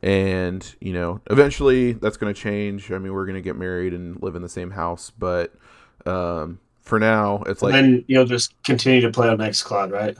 [0.02, 2.90] and you know, eventually that's going to change.
[2.90, 5.54] I mean, we're going to get married and live in the same house, but
[6.06, 10.16] um, for now, it's like and then you'll just continue to play on Xcloud, right?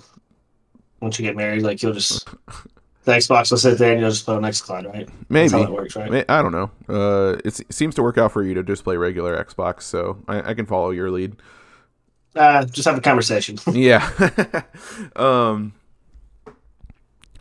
[1.00, 2.28] Once you get married, like you'll just
[3.04, 5.08] the Xbox will sit there and you'll just play on Xcloud, right?
[5.28, 6.24] That's how maybe it works, right?
[6.28, 6.70] I don't know.
[6.88, 10.50] Uh, it seems to work out for you to just play regular Xbox, so I,
[10.50, 11.36] I can follow your lead.
[12.36, 13.58] Uh, just have a conversation.
[13.72, 14.08] yeah.
[15.16, 15.74] um.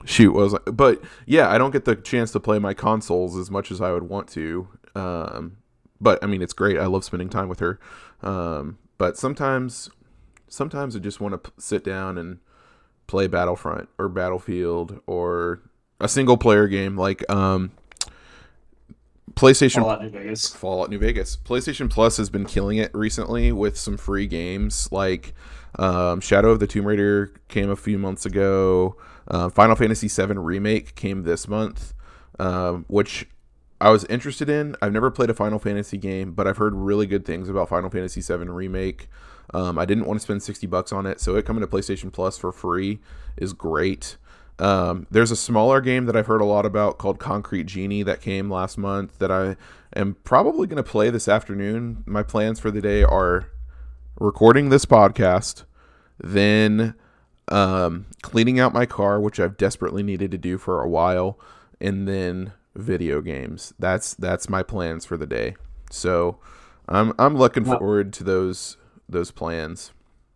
[0.05, 0.59] Shoot, was I?
[0.71, 3.91] But yeah, I don't get the chance to play my consoles as much as I
[3.91, 4.67] would want to.
[4.95, 5.57] Um,
[6.01, 6.79] but I mean, it's great.
[6.79, 7.79] I love spending time with her.
[8.23, 9.89] Um, but sometimes,
[10.47, 12.39] sometimes I just want to p- sit down and
[13.09, 15.61] play Battlefront or Battlefield or
[15.99, 17.71] a single player game like um,
[19.33, 20.47] PlayStation Fallout New Vegas.
[20.53, 21.35] Fallout New Vegas.
[21.35, 25.33] PlayStation Plus has been killing it recently with some free games like
[25.79, 28.95] um, Shadow of the Tomb Raider came a few months ago.
[29.27, 31.93] Uh, Final Fantasy VII Remake came this month,
[32.37, 33.27] um, which
[33.81, 34.75] I was interested in.
[34.83, 37.89] I've never played a Final Fantasy game, but I've heard really good things about Final
[37.89, 39.07] Fantasy VII Remake.
[39.53, 42.11] Um, I didn't want to spend 60 bucks on it, so it coming to PlayStation
[42.11, 42.99] Plus for free
[43.37, 44.17] is great.
[44.59, 48.21] Um, there's a smaller game that I've heard a lot about called Concrete Genie that
[48.21, 49.55] came last month that I
[49.95, 52.03] am probably going to play this afternoon.
[52.05, 53.49] My plans for the day are
[54.19, 55.63] recording this podcast,
[56.19, 56.93] then
[57.47, 61.39] um, cleaning out my car, which I've desperately needed to do for a while,
[61.79, 63.73] and then video games.
[63.79, 65.55] That's that's my plans for the day.
[65.89, 66.37] So
[66.87, 68.77] I'm I'm looking forward to those
[69.09, 69.91] those plans.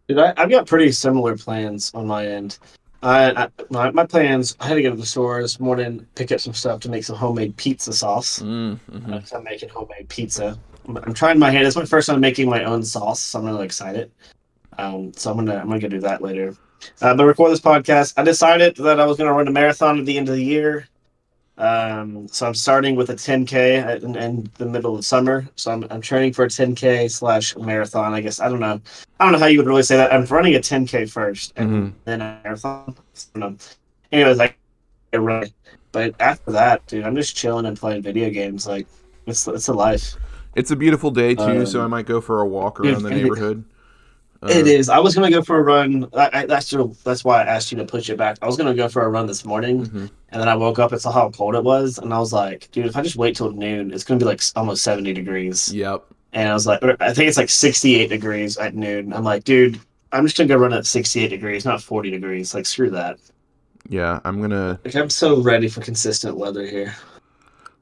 [0.08, 2.60] Dude, I, I've got pretty similar plans on my end.
[3.02, 4.56] I, I my, my plans.
[4.60, 7.04] I had to go to the store this morning, pick up some stuff to make
[7.04, 8.40] some homemade pizza sauce.
[8.40, 9.14] Mm, mhm.
[9.14, 10.58] Uh, I'm making homemade pizza.
[10.88, 11.68] I'm, I'm trying my hand.
[11.68, 14.12] It's my first time making my own sauce, so I'm really excited.
[14.78, 16.56] Um, so I'm gonna I'm gonna go do that later.
[17.02, 18.14] Uh, but record this podcast.
[18.18, 20.88] I decided that I was gonna run a marathon at the end of the year.
[21.64, 25.48] Um, so I'm starting with a 10k at, in, in the middle of summer.
[25.56, 28.14] So I'm, I'm training for a 10k slash marathon.
[28.14, 28.82] I guess I don't know.
[29.20, 30.12] I don't know how you would really say that.
[30.14, 31.94] I'm running a 10k first and Mhm.
[32.04, 32.96] then a marathon.
[33.42, 33.56] I.
[34.12, 34.54] Anyways, I
[35.14, 35.54] get ready.
[35.94, 38.68] But after that, dude, I'm just chilling and playing video games.
[38.68, 38.86] Like
[39.26, 40.16] it's it's a life.
[40.56, 43.10] It's a beautiful day too, Um, so I might go for a walk around the
[43.12, 43.64] it- neighborhood.
[44.44, 44.90] Uh, it is.
[44.90, 46.10] I was gonna go for a run.
[46.14, 48.38] I, I, that's your, that's why I asked you to push it back.
[48.42, 50.10] I was gonna go for a run this morning, mhm.
[50.34, 52.68] And then I woke up and saw how cold it was, and I was like,
[52.72, 55.72] dude, if I just wait till noon, it's gonna be like almost 70 degrees.
[55.72, 56.06] Yep.
[56.34, 59.14] And I was like, or I think it's like 68 degrees at noon.
[59.14, 59.80] I'm like, dude,
[60.12, 62.56] I'm just gonna go run at 68 degrees, not 40 degrees.
[62.56, 63.20] Like, screw that.
[63.88, 66.96] Yeah, I'm gonna Like, I'm so ready for consistent weather here.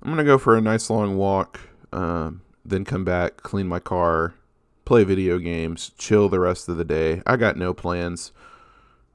[0.04, 1.62] I'm gonna go for a nice long walk,
[1.94, 4.34] um, then come back, clean my car,
[4.84, 7.22] play video games, chill the rest of the day.
[7.26, 8.34] I got no plans.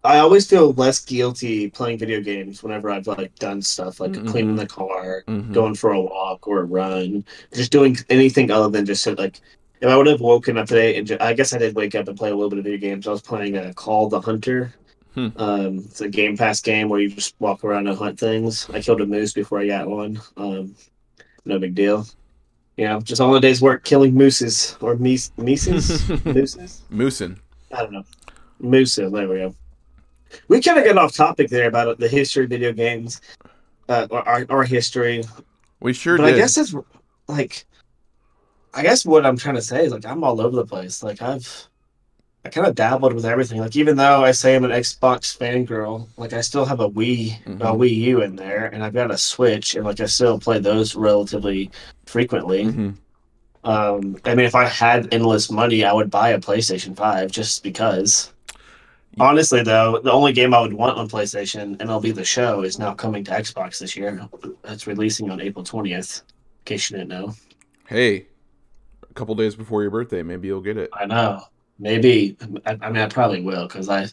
[0.06, 4.28] I always feel less guilty playing video games whenever I've like done stuff like Mhm.
[4.28, 5.52] cleaning the car, Mhm.
[5.52, 9.40] going for a walk or a run, just doing anything other than just sit, like.
[9.82, 12.16] If I would have woken up today, and I guess I did wake up and
[12.16, 13.06] play a little bit of video games.
[13.06, 14.72] I was playing a Call the Hunter.
[15.14, 15.28] Hmm.
[15.36, 18.66] Um, it's a Game Pass game where you just walk around and hunt things.
[18.72, 20.18] I killed a moose before I got one.
[20.38, 20.74] Um,
[21.44, 22.06] no big deal.
[22.78, 26.80] You know, just all the day's work killing mooses or meese, meeses, mooses.
[26.90, 27.36] Moosin.
[27.70, 28.04] I don't know.
[28.60, 29.54] Musa, there we go.
[30.48, 33.20] We kind of got off topic there about the history of video games,
[33.88, 35.24] uh, or our, our history.
[35.80, 36.34] We sure but did.
[36.34, 36.74] I guess it's
[37.28, 37.64] like,
[38.74, 41.02] I guess what I'm trying to say is like I'm all over the place.
[41.02, 41.68] Like I've,
[42.44, 43.60] I kind of dabbled with everything.
[43.60, 47.44] Like even though I say I'm an Xbox fangirl, like I still have a Wii,
[47.46, 47.58] a Mhm.
[47.78, 50.94] Wii U in there, and I've got a Switch, and like I still play those
[50.94, 51.70] relatively
[52.06, 52.64] frequently.
[52.64, 52.96] Mhm.
[53.64, 57.62] Um, I mean, if I had endless money, I would buy a PlayStation Five just
[57.64, 58.32] because.
[59.18, 62.92] Honestly, though, the only game I would want on PlayStation, MLB The Show, is now
[62.92, 64.28] coming to Xbox this year.
[64.64, 66.22] It's releasing on April twentieth.
[66.28, 67.34] In case you didn't know,
[67.86, 68.26] Hey,
[69.08, 70.90] a couple days before your birthday, maybe you'll get it.
[70.92, 71.42] I know.
[71.78, 74.08] Maybe I, I mean I probably will because I,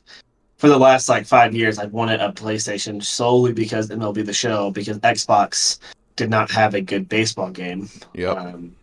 [0.57, 4.69] for the last like five years, I've wanted a PlayStation solely because MLB The Show
[4.69, 5.79] because Xbox
[6.15, 7.89] did not have a good baseball game.
[8.13, 8.37] Yep.
[8.37, 8.75] Um,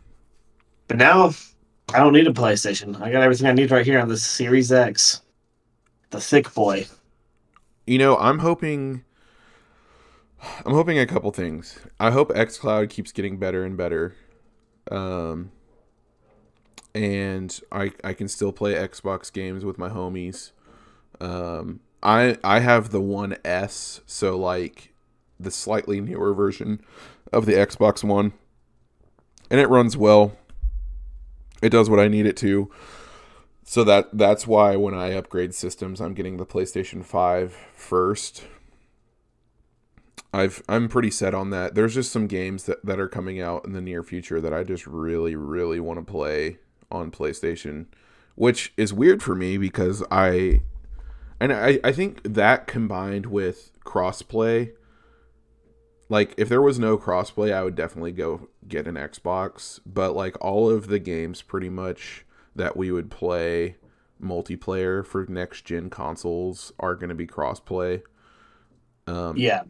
[0.88, 1.30] but now
[1.94, 3.00] I don't need a PlayStation.
[3.00, 5.22] I got everything I need right here on this Series X,
[6.10, 6.86] the sick boy.
[7.86, 9.04] You know, I'm hoping
[10.64, 11.80] I'm hoping a couple things.
[11.98, 14.14] I hope xCloud keeps getting better and better.
[14.90, 15.52] Um
[16.94, 20.52] and I I can still play Xbox games with my homies.
[21.20, 24.92] Um I I have the One S, so like
[25.38, 26.80] the slightly newer version
[27.32, 28.32] of the Xbox One.
[29.50, 30.36] And it runs well.
[31.62, 32.70] It does what I need it to.
[33.70, 38.42] So that that's why when I upgrade systems, I'm getting the PlayStation 5 first.
[40.34, 41.76] I've I'm pretty set on that.
[41.76, 44.64] There's just some games that, that are coming out in the near future that I
[44.64, 46.58] just really really want to play
[46.90, 47.86] on PlayStation,
[48.34, 50.62] which is weird for me because I
[51.38, 54.72] and I I think that combined with crossplay
[56.08, 60.36] like if there was no crossplay, I would definitely go get an Xbox, but like
[60.40, 63.76] all of the games pretty much that we would play
[64.22, 68.02] multiplayer for next gen consoles are going to be crossplay.
[69.06, 69.62] Um, Yeah.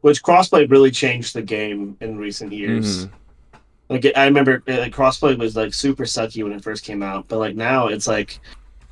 [0.00, 3.06] Which crossplay really changed the game in recent years.
[3.06, 3.10] mhm.
[3.88, 7.38] Like I remember, like, crossplay was like super sucky when it first came out, but
[7.38, 8.40] like now it's like,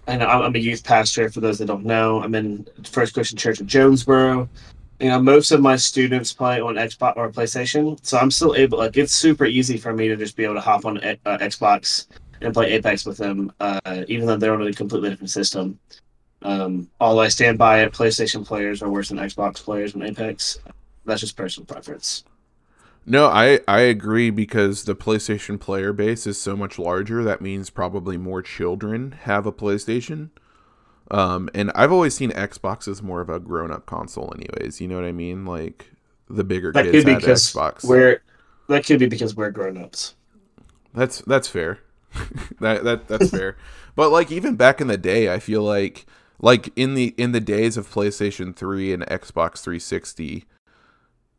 [0.07, 1.31] I know I'm I'm a youth pastor.
[1.31, 4.49] For those that don't know, I'm in First Christian Church of Jonesboro.
[5.01, 8.79] You know, most of my students play on Xbox or PlayStation, so I'm still able.
[8.79, 12.07] Like, it's super easy for me to just be able to hop on uh, Xbox
[12.45, 15.79] and play Apex with them, uh, even though they're on a completely different system.
[16.43, 20.59] Um, although I stand by it, PlayStation players are worse than Xbox players in Apex.
[21.05, 22.25] That's just personal preference.
[23.05, 27.25] No, I I agree because the PlayStation player base is so much larger.
[27.25, 30.31] That means probably more children have a PlayStation.
[31.11, 34.81] Um, and I've always seen Xbox as more of a grown-up console, anyways.
[34.81, 35.45] You know what I mean?
[35.45, 35.91] Like
[36.31, 37.85] the bigger That kids could be had because Xbox.
[37.85, 38.23] we're
[38.69, 40.15] that could be because we're grown ups.
[40.95, 41.81] That's that's fair.
[42.61, 43.57] that that that's fair.
[43.94, 46.07] But like even back in the day, I feel like
[46.40, 50.44] like in the in the days of PlayStation 3 and Xbox 360.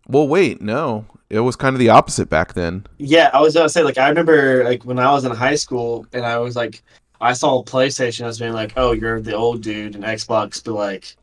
[0.08, 1.06] Well, wait, no.
[1.30, 2.86] It was kind of the opposite back then.
[2.98, 6.06] Yeah, I was gonna say like I remember like when I was in high school
[6.14, 6.84] and I was like
[7.22, 11.16] I saw PlayStation as being like, "Oh, you're the old dude," and Xbox be like,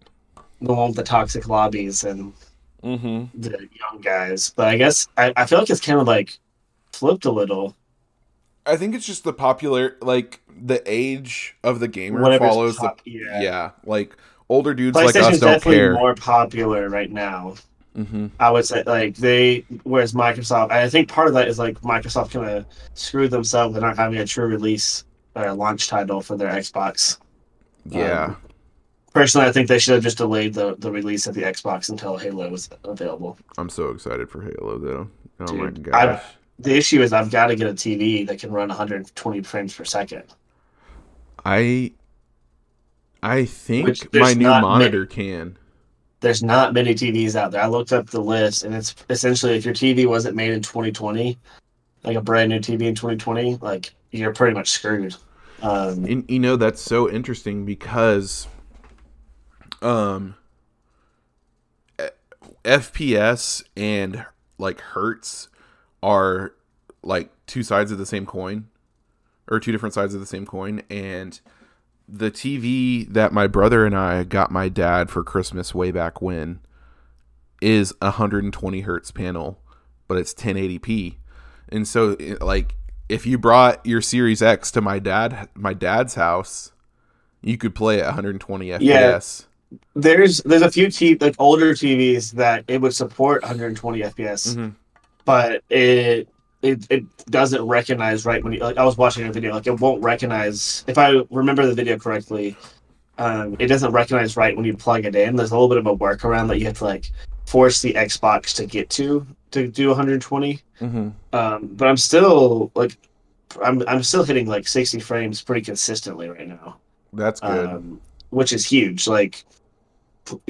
[0.63, 2.33] "The one with the toxic lobbies and
[2.83, 3.39] Mm-hmm.
[3.39, 6.39] the young guys." But I guess I, I feel like it's kind of like
[6.93, 7.77] flipped a little.
[8.67, 13.03] I think it's just the popular, like the age of the gamer Whatever's follows pop-
[13.05, 13.41] the yeah.
[13.41, 13.71] yeah.
[13.85, 14.17] Like
[14.49, 15.95] older dudes like us don't definitely care.
[15.95, 17.55] more popular right now.
[17.97, 18.27] mm-hmm.
[18.39, 22.33] I would say like they, whereas Microsoft, I think part of that is like Microsoft
[22.33, 26.51] kind of screwed themselves by not having a true release or launch title for their
[26.51, 27.19] Xbox.
[27.87, 28.25] Yeah.
[28.25, 28.37] Um,
[29.13, 32.17] Personally, I think they should have just delayed the, the release of the Xbox until
[32.17, 33.37] Halo was available.
[33.59, 35.11] I'm so excited for Halo though.
[35.41, 36.23] Oh my Dude, gosh.
[36.61, 39.85] The issue is I've got to get a TV that can run 120 frames per
[39.85, 40.25] second.
[41.45, 41.93] I
[43.23, 45.57] I think my new monitor can.
[46.21, 47.63] There's not many TVs out there.
[47.63, 51.39] I looked up the list, and it's essentially if your TV wasn't made in 2020,
[52.05, 55.17] like a brand new TV in 2020, like you're pretty much screwed.
[55.63, 58.49] Um, And you know that's so interesting because
[59.83, 60.35] um
[62.65, 64.27] FPS and
[64.59, 65.49] like hertz
[66.03, 66.53] are
[67.03, 68.69] like two sides of the same coin
[69.51, 71.41] or two different sides of the same coin and
[72.09, 76.61] the TV that my brother and I got my dad for Christmas way back when
[77.61, 79.61] is a 120 hertz panel
[80.09, 81.17] but it's 1080p
[81.71, 82.75] and so like
[83.09, 86.73] if you brought your Series X to my dad my dad's house,
[87.43, 88.81] you could play at 120 FPS.
[88.81, 89.79] Yeah.
[89.95, 94.75] there's there's a few t- like older TVs that it would support 120 FPS, Mhm.
[95.25, 96.29] But it
[96.63, 99.81] it it doesn't recognize right when you like I was watching a video like it
[99.81, 102.57] won't recognize if I remember the video correctly,
[103.19, 105.37] um, it doesn't recognize right when you plug it in.
[105.37, 107.11] There's a little bit of a workaround that you have to like
[107.47, 110.61] force the Xbox to get to to do 120.
[110.81, 111.13] Mhm.
[111.33, 112.97] Um, but I'm still like
[113.65, 116.77] I'm I'm still hitting like 60 frames pretty consistently right now
[117.13, 117.69] That's good.
[117.71, 119.09] um, which is huge.
[119.09, 119.45] Like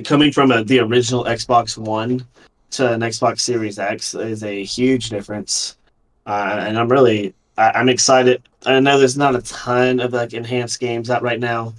[0.04, 2.26] coming from a, the original Xbox One
[2.72, 5.76] to an Xbox Series X is a huge difference,
[6.26, 8.42] uh, and I'm really I, I'm excited.
[8.66, 11.74] I know there's not a ton of like enhanced games out right now,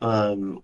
[0.00, 0.62] um,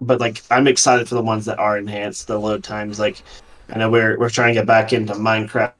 [0.00, 2.26] but like I'm excited for the ones that are enhanced.
[2.26, 3.22] The load times, like
[3.70, 5.72] I know we're we're trying to get back into Minecraft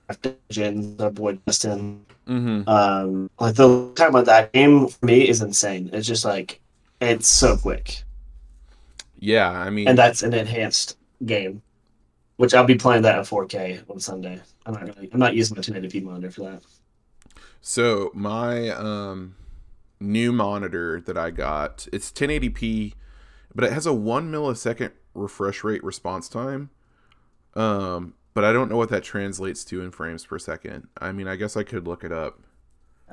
[0.51, 1.01] Legends.
[1.01, 2.69] Our boy Justin mm-hmm.
[2.69, 6.61] um like the time of that game for me is insane it's just like
[7.01, 8.03] it's so quick
[9.19, 11.63] Yeah, I mean, and that's an enhanced game
[12.37, 15.57] which i'll be playing that at 4k on sunday i'm not really i'm not using
[15.57, 16.63] my 1080p monitor for that
[17.61, 19.37] so my um
[20.05, 22.95] new monitor that I got, it's 1080p,
[23.55, 26.71] but it has a one millisecond refresh rate response time.
[27.55, 30.89] Um, but I don't know what that translates to in frames per second.
[31.01, 32.41] I mean, I guess I could look it up.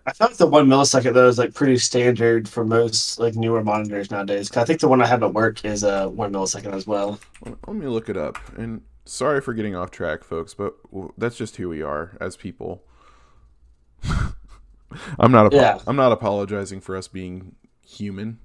[0.06, 3.64] i feel like the one millisecond though is like pretty standard for most like newer
[3.64, 4.50] monitors nowadays.
[4.50, 6.88] Cause i think the one i have at work is a uh, one millisecond as
[6.88, 8.38] well Let let me look it up.
[8.58, 10.76] And sorry for getting off track, folks, but
[11.18, 12.84] that's just who we are as people.
[15.20, 15.48] I'm not.
[15.48, 15.80] Apo- Yeah.
[15.88, 18.40] I'm not apologizing for us being human.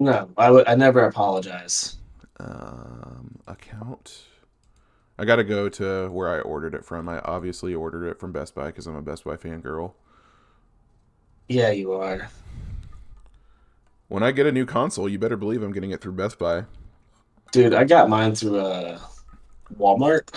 [0.00, 1.96] no i would i never apologize
[2.40, 4.22] Um, account.
[5.18, 7.08] I got to go to where I ordered it from.
[7.08, 9.92] I obviously ordered it from Best Buy because I'm a Best Buy fangirl.
[11.48, 12.28] yeah you are
[14.08, 16.64] When I get a new console, you better believe I'm getting it through Best Buy.
[17.52, 18.98] Dude, I got mine through uh,
[19.78, 20.28] Walmart,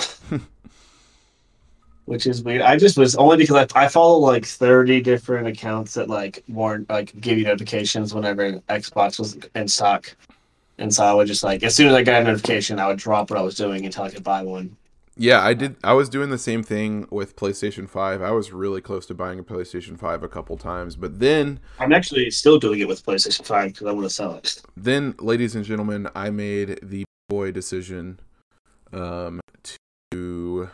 [2.05, 2.61] which is weird.
[2.61, 6.85] I just was only because I, I follow like thirty different accounts that like warn
[6.89, 10.15] like give you notifications whenever Xbox was in stock,
[10.77, 12.97] and so I would just like as soon as I got a notification, I would
[12.99, 14.75] drop what I was doing until I could buy one.
[15.19, 15.75] Yeah, I did.
[15.83, 18.21] I was doing the same thing with PlayStation 5.
[18.21, 21.91] I was really close to buying a PlayStation 5 a couple times, but then I'm
[21.91, 24.61] actually still doing it with PlayStation Five because I want to sell it.
[24.77, 28.19] then ladies and gentlemen i made the boy decision
[28.93, 29.39] um
[30.11, 30.69] to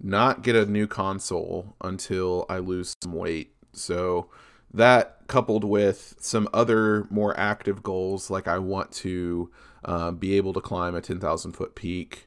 [0.00, 3.54] not get a new console until i lose some weight.
[3.72, 4.28] So
[4.72, 9.50] that coupled with some other more active goals like i want to
[9.84, 12.26] uh, be able to climb a 10000 foot peak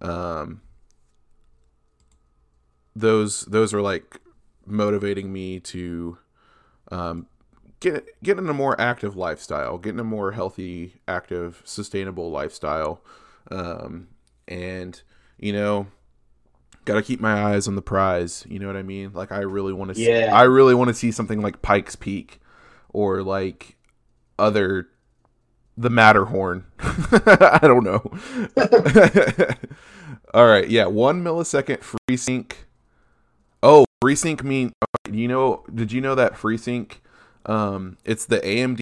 [0.00, 0.60] um
[2.96, 4.20] those those are like
[4.66, 6.18] motivating me to
[6.90, 7.26] um
[7.82, 13.02] get get in a more active lifestyle, get in a more healthy, active, sustainable lifestyle,
[13.50, 14.08] um,
[14.48, 15.00] and
[15.38, 15.86] you know,
[16.84, 18.44] got to keep my eyes on the prize.
[18.48, 19.12] You know what I mean?
[19.12, 22.40] Like I really want to, see, I really want to see something like Pikes Peak,
[22.90, 23.76] or like
[24.38, 24.88] other,
[25.76, 26.66] the Matterhorn.
[26.80, 28.02] I don't know.
[30.34, 31.80] All right, yeah, one millisecond
[32.10, 32.52] FreeSync.
[33.62, 34.72] Oh, FreeSync mean
[35.10, 35.64] you know?
[35.72, 36.94] Did you know that FreeSync
[37.46, 38.80] Um, it's the AMD.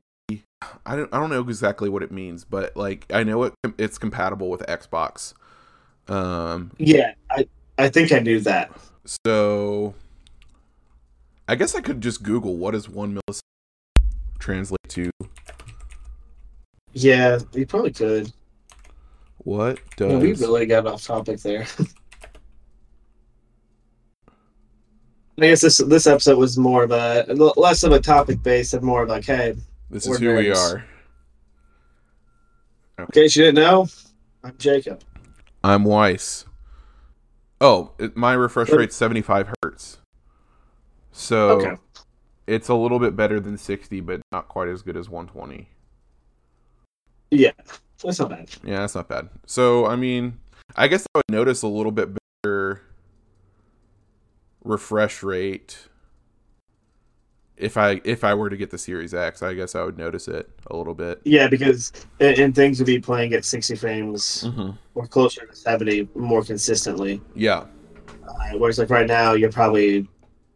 [0.84, 3.98] I don't I don't know exactly what it means, but like I know it it's
[3.98, 5.34] compatible with Xbox.
[6.08, 7.46] Um, Yeah, I
[7.78, 8.70] I think I knew that.
[9.06, 9.94] so
[11.48, 13.40] I guess I could just Google what does one millisecond
[14.38, 15.10] translate to.
[16.92, 18.32] Yeah, you probably could.
[19.38, 21.66] What Yeah, we really got off topic there.
[25.38, 27.24] I guess this this episode was more of a
[27.56, 29.54] less of a topic based and more of like, hey,
[29.88, 30.74] this is who we nerds.
[30.74, 30.84] are.
[32.98, 33.86] in case you didn't know,
[34.44, 35.02] I'm Jacob.
[35.62, 36.46] I'm Weiss.
[37.60, 39.98] Oh, it, my refresh rate's 75 hertz.
[41.12, 41.76] So Okay.
[42.46, 45.68] it's a little bit better than 60, but not quite as good as 120.
[47.30, 47.50] Yeah,
[48.02, 48.50] that's not bad.
[48.64, 49.28] Yeah, that's not bad.
[49.46, 50.38] So, I mean,
[50.76, 52.08] I guess I would notice a little bit
[52.42, 52.82] better
[54.64, 55.88] refresh rate
[57.60, 59.42] if I if I were to get the Series X.
[59.42, 61.20] I guess I would notice it a little bit.
[61.24, 64.70] Yeah, because and, and things would be playing at 60 frames Mm-hmm.
[64.94, 67.20] or closer to 70 more consistently.
[67.34, 67.66] Yeah,
[68.26, 70.08] Uh, whereas like right now, you're probably,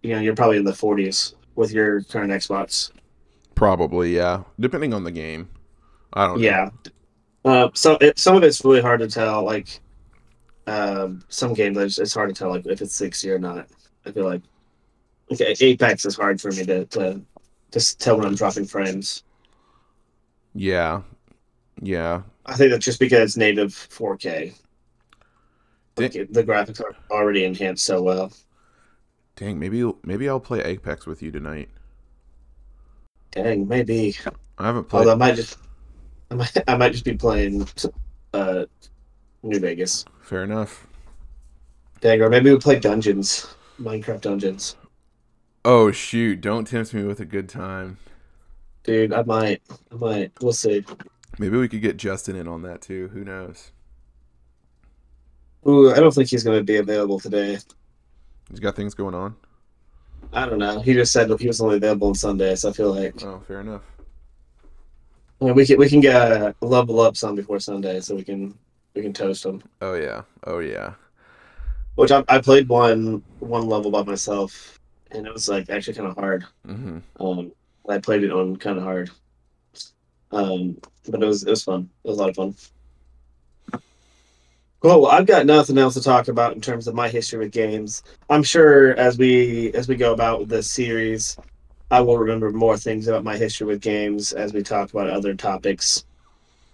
[0.03, 2.91] you know, you're probably in the 40s with your current Xbox.
[3.55, 4.15] probably.
[4.17, 5.49] Yeah, depending on the game.
[6.13, 6.41] I don't.
[6.41, 6.45] know.
[6.45, 6.71] Yeah.
[7.45, 9.45] Uh, so it, some of it's really hard to tell.
[9.45, 9.81] Like,
[10.67, 13.69] um, some games it's, it's hard to tell like if it's 60 or not.
[14.07, 14.43] I feel like
[15.33, 17.21] okay, Apex is hard for me to to
[17.73, 19.25] just tell when I'm dropping frames.
[20.55, 21.03] Yeah.
[21.83, 22.23] Yeah.
[22.47, 24.55] I think that's just because it's native 4K.
[25.97, 28.33] Di- Like, the graphics are already enhanced so well.
[29.37, 31.69] Dang, maybe maybe I'll play Apex with you tonight.
[33.33, 34.15] Dang, maybe.
[34.59, 35.01] I haven't played.
[35.01, 35.59] Although I might just,
[36.31, 37.67] I might, I might just be playing,
[38.33, 38.67] uh,
[39.43, 40.05] New Vegas.
[40.23, 40.87] Fair enough.
[42.01, 44.77] Dang, or maybe we play Dungeons, Minecraft Dungeons.
[45.65, 46.41] Oh shoot!
[46.41, 47.99] Don't tempt me with a good time.
[48.85, 50.33] Dude, I might, I might.
[50.41, 50.85] We'll see.
[51.39, 53.09] Maybe we could get Justin in on that too.
[53.09, 53.73] Who knows?
[55.67, 57.59] Ooh, I don't think he's going to be available today.
[58.51, 59.37] He's got things going on.
[60.33, 60.81] I don't know.
[60.81, 63.61] He just said he was only available on Sunday, so I feel like Oh, fair
[63.61, 63.83] enough.
[65.41, 68.25] I mean, we can we can get a level up some before Sunday, so we
[68.25, 68.57] can
[68.95, 69.63] we can toast him.
[69.81, 70.23] Oh yeah.
[70.45, 70.95] Oh yeah.
[71.97, 74.74] Which I, I played one one level by myself,
[75.15, 76.45] and it was like actually kind of hard.
[76.67, 77.53] hmm Um,
[77.89, 79.11] I played it on kind of hard.
[80.33, 81.89] Um, but it was it was fun.
[82.03, 82.55] It was a lot of fun.
[84.81, 85.03] Cool.
[85.03, 88.03] Well, I've got nothing else to talk about in terms of my history with games.
[88.29, 91.37] I'm sure as we as we go about this series,
[91.91, 95.35] I will remember more things about my history with games as we talk about other
[95.35, 96.05] topics.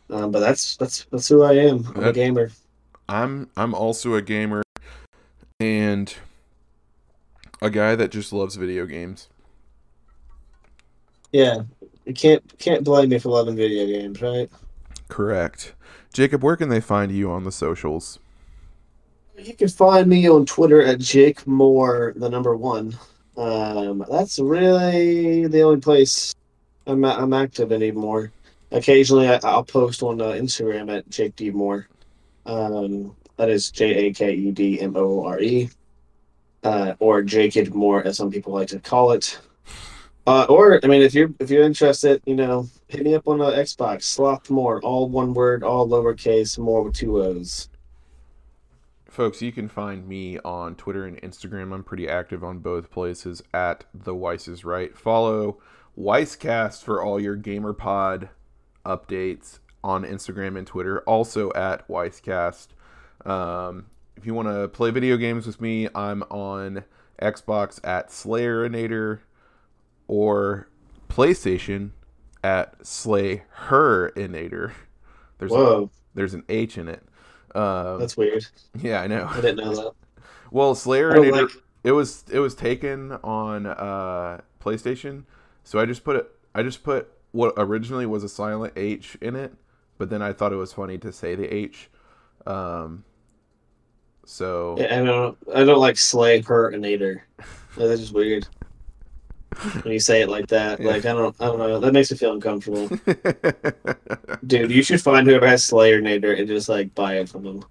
[0.08, 1.86] Um, but that's that's that's who I am.
[1.94, 2.50] I'm a gamer.
[3.08, 4.62] I'm I'm also a gamer
[5.60, 6.12] and
[7.62, 9.28] a guy that just loves video games.
[11.32, 11.62] Yeah,
[12.04, 14.50] you can't can't blame me for loving video games, right?
[15.08, 15.74] Correct.
[16.12, 18.18] Jacob, where can they find you on the socials?
[19.38, 22.96] You can find me on Twitter at Jake Moore, the number one.
[23.36, 26.34] Um, that's really the only place
[26.86, 28.32] I'm I'm active anymore.
[28.72, 31.88] Occasionally, I, I'll post on uh, Instagram at Jake D Moore.
[32.46, 35.70] Um, that is J A K E D M O R E,
[36.62, 39.38] uh, or Jake Moore, as some people like to call it.
[40.26, 43.38] Uh, or I mean, if you're if you're interested, you know, hit me up on
[43.38, 44.02] the Xbox.
[44.02, 47.68] Sloth Moore, all one word, all lowercase, more with two O's.
[49.06, 51.74] Folks, you can find me on Twitter and Instagram.
[51.74, 54.96] I'm pretty active on both places at the Weiss is Right.
[54.96, 55.58] Follow
[55.98, 58.28] Weisscast for all your GamerPod
[58.86, 61.00] updates on Instagram and Twitter.
[61.00, 62.68] Also at Weisscast.
[63.26, 63.86] Um,
[64.20, 66.84] if you want to play video games with me, I'm on
[67.22, 69.20] Xbox at Slayerinator
[70.08, 70.68] or
[71.08, 71.92] PlayStation
[72.44, 74.72] at Slay Her Inator.
[75.38, 77.02] There's Whoa, there's an H in it.
[77.54, 78.44] Um, that's weird.
[78.78, 79.26] yeah, I know.
[79.26, 79.92] I didn't know that.
[80.52, 81.50] Well, Slayer I it, like-
[81.84, 85.22] it was it was taken on uh, PlayStation,
[85.64, 86.30] so I just put it.
[86.54, 89.54] I just put what originally was a silent H in it,
[89.96, 91.88] but then I thought it was funny to say the H.
[92.48, 93.04] Um,
[94.30, 95.36] so Yeah, I don't.
[95.54, 97.24] I don't like slay pertinator.
[97.76, 98.46] That's just weird
[99.82, 100.78] when you say it like that.
[100.80, 100.86] Yeah.
[100.88, 101.34] Like I don't.
[101.40, 101.80] I don't know.
[101.80, 102.88] That makes me feel uncomfortable.
[104.46, 107.42] Dude, you should find whoever has Slayernator and Nader and just like buy it from
[107.42, 107.64] them.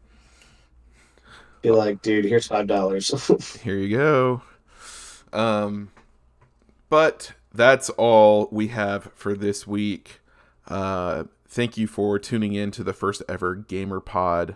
[1.62, 3.14] Be like, dude, here's five dollars.
[3.64, 4.42] here you go.
[5.34, 5.92] Um,
[6.90, 10.22] but that's all we have for this week.
[10.68, 14.56] Uh, thank you for tuning in to the first ever Gamer Pod,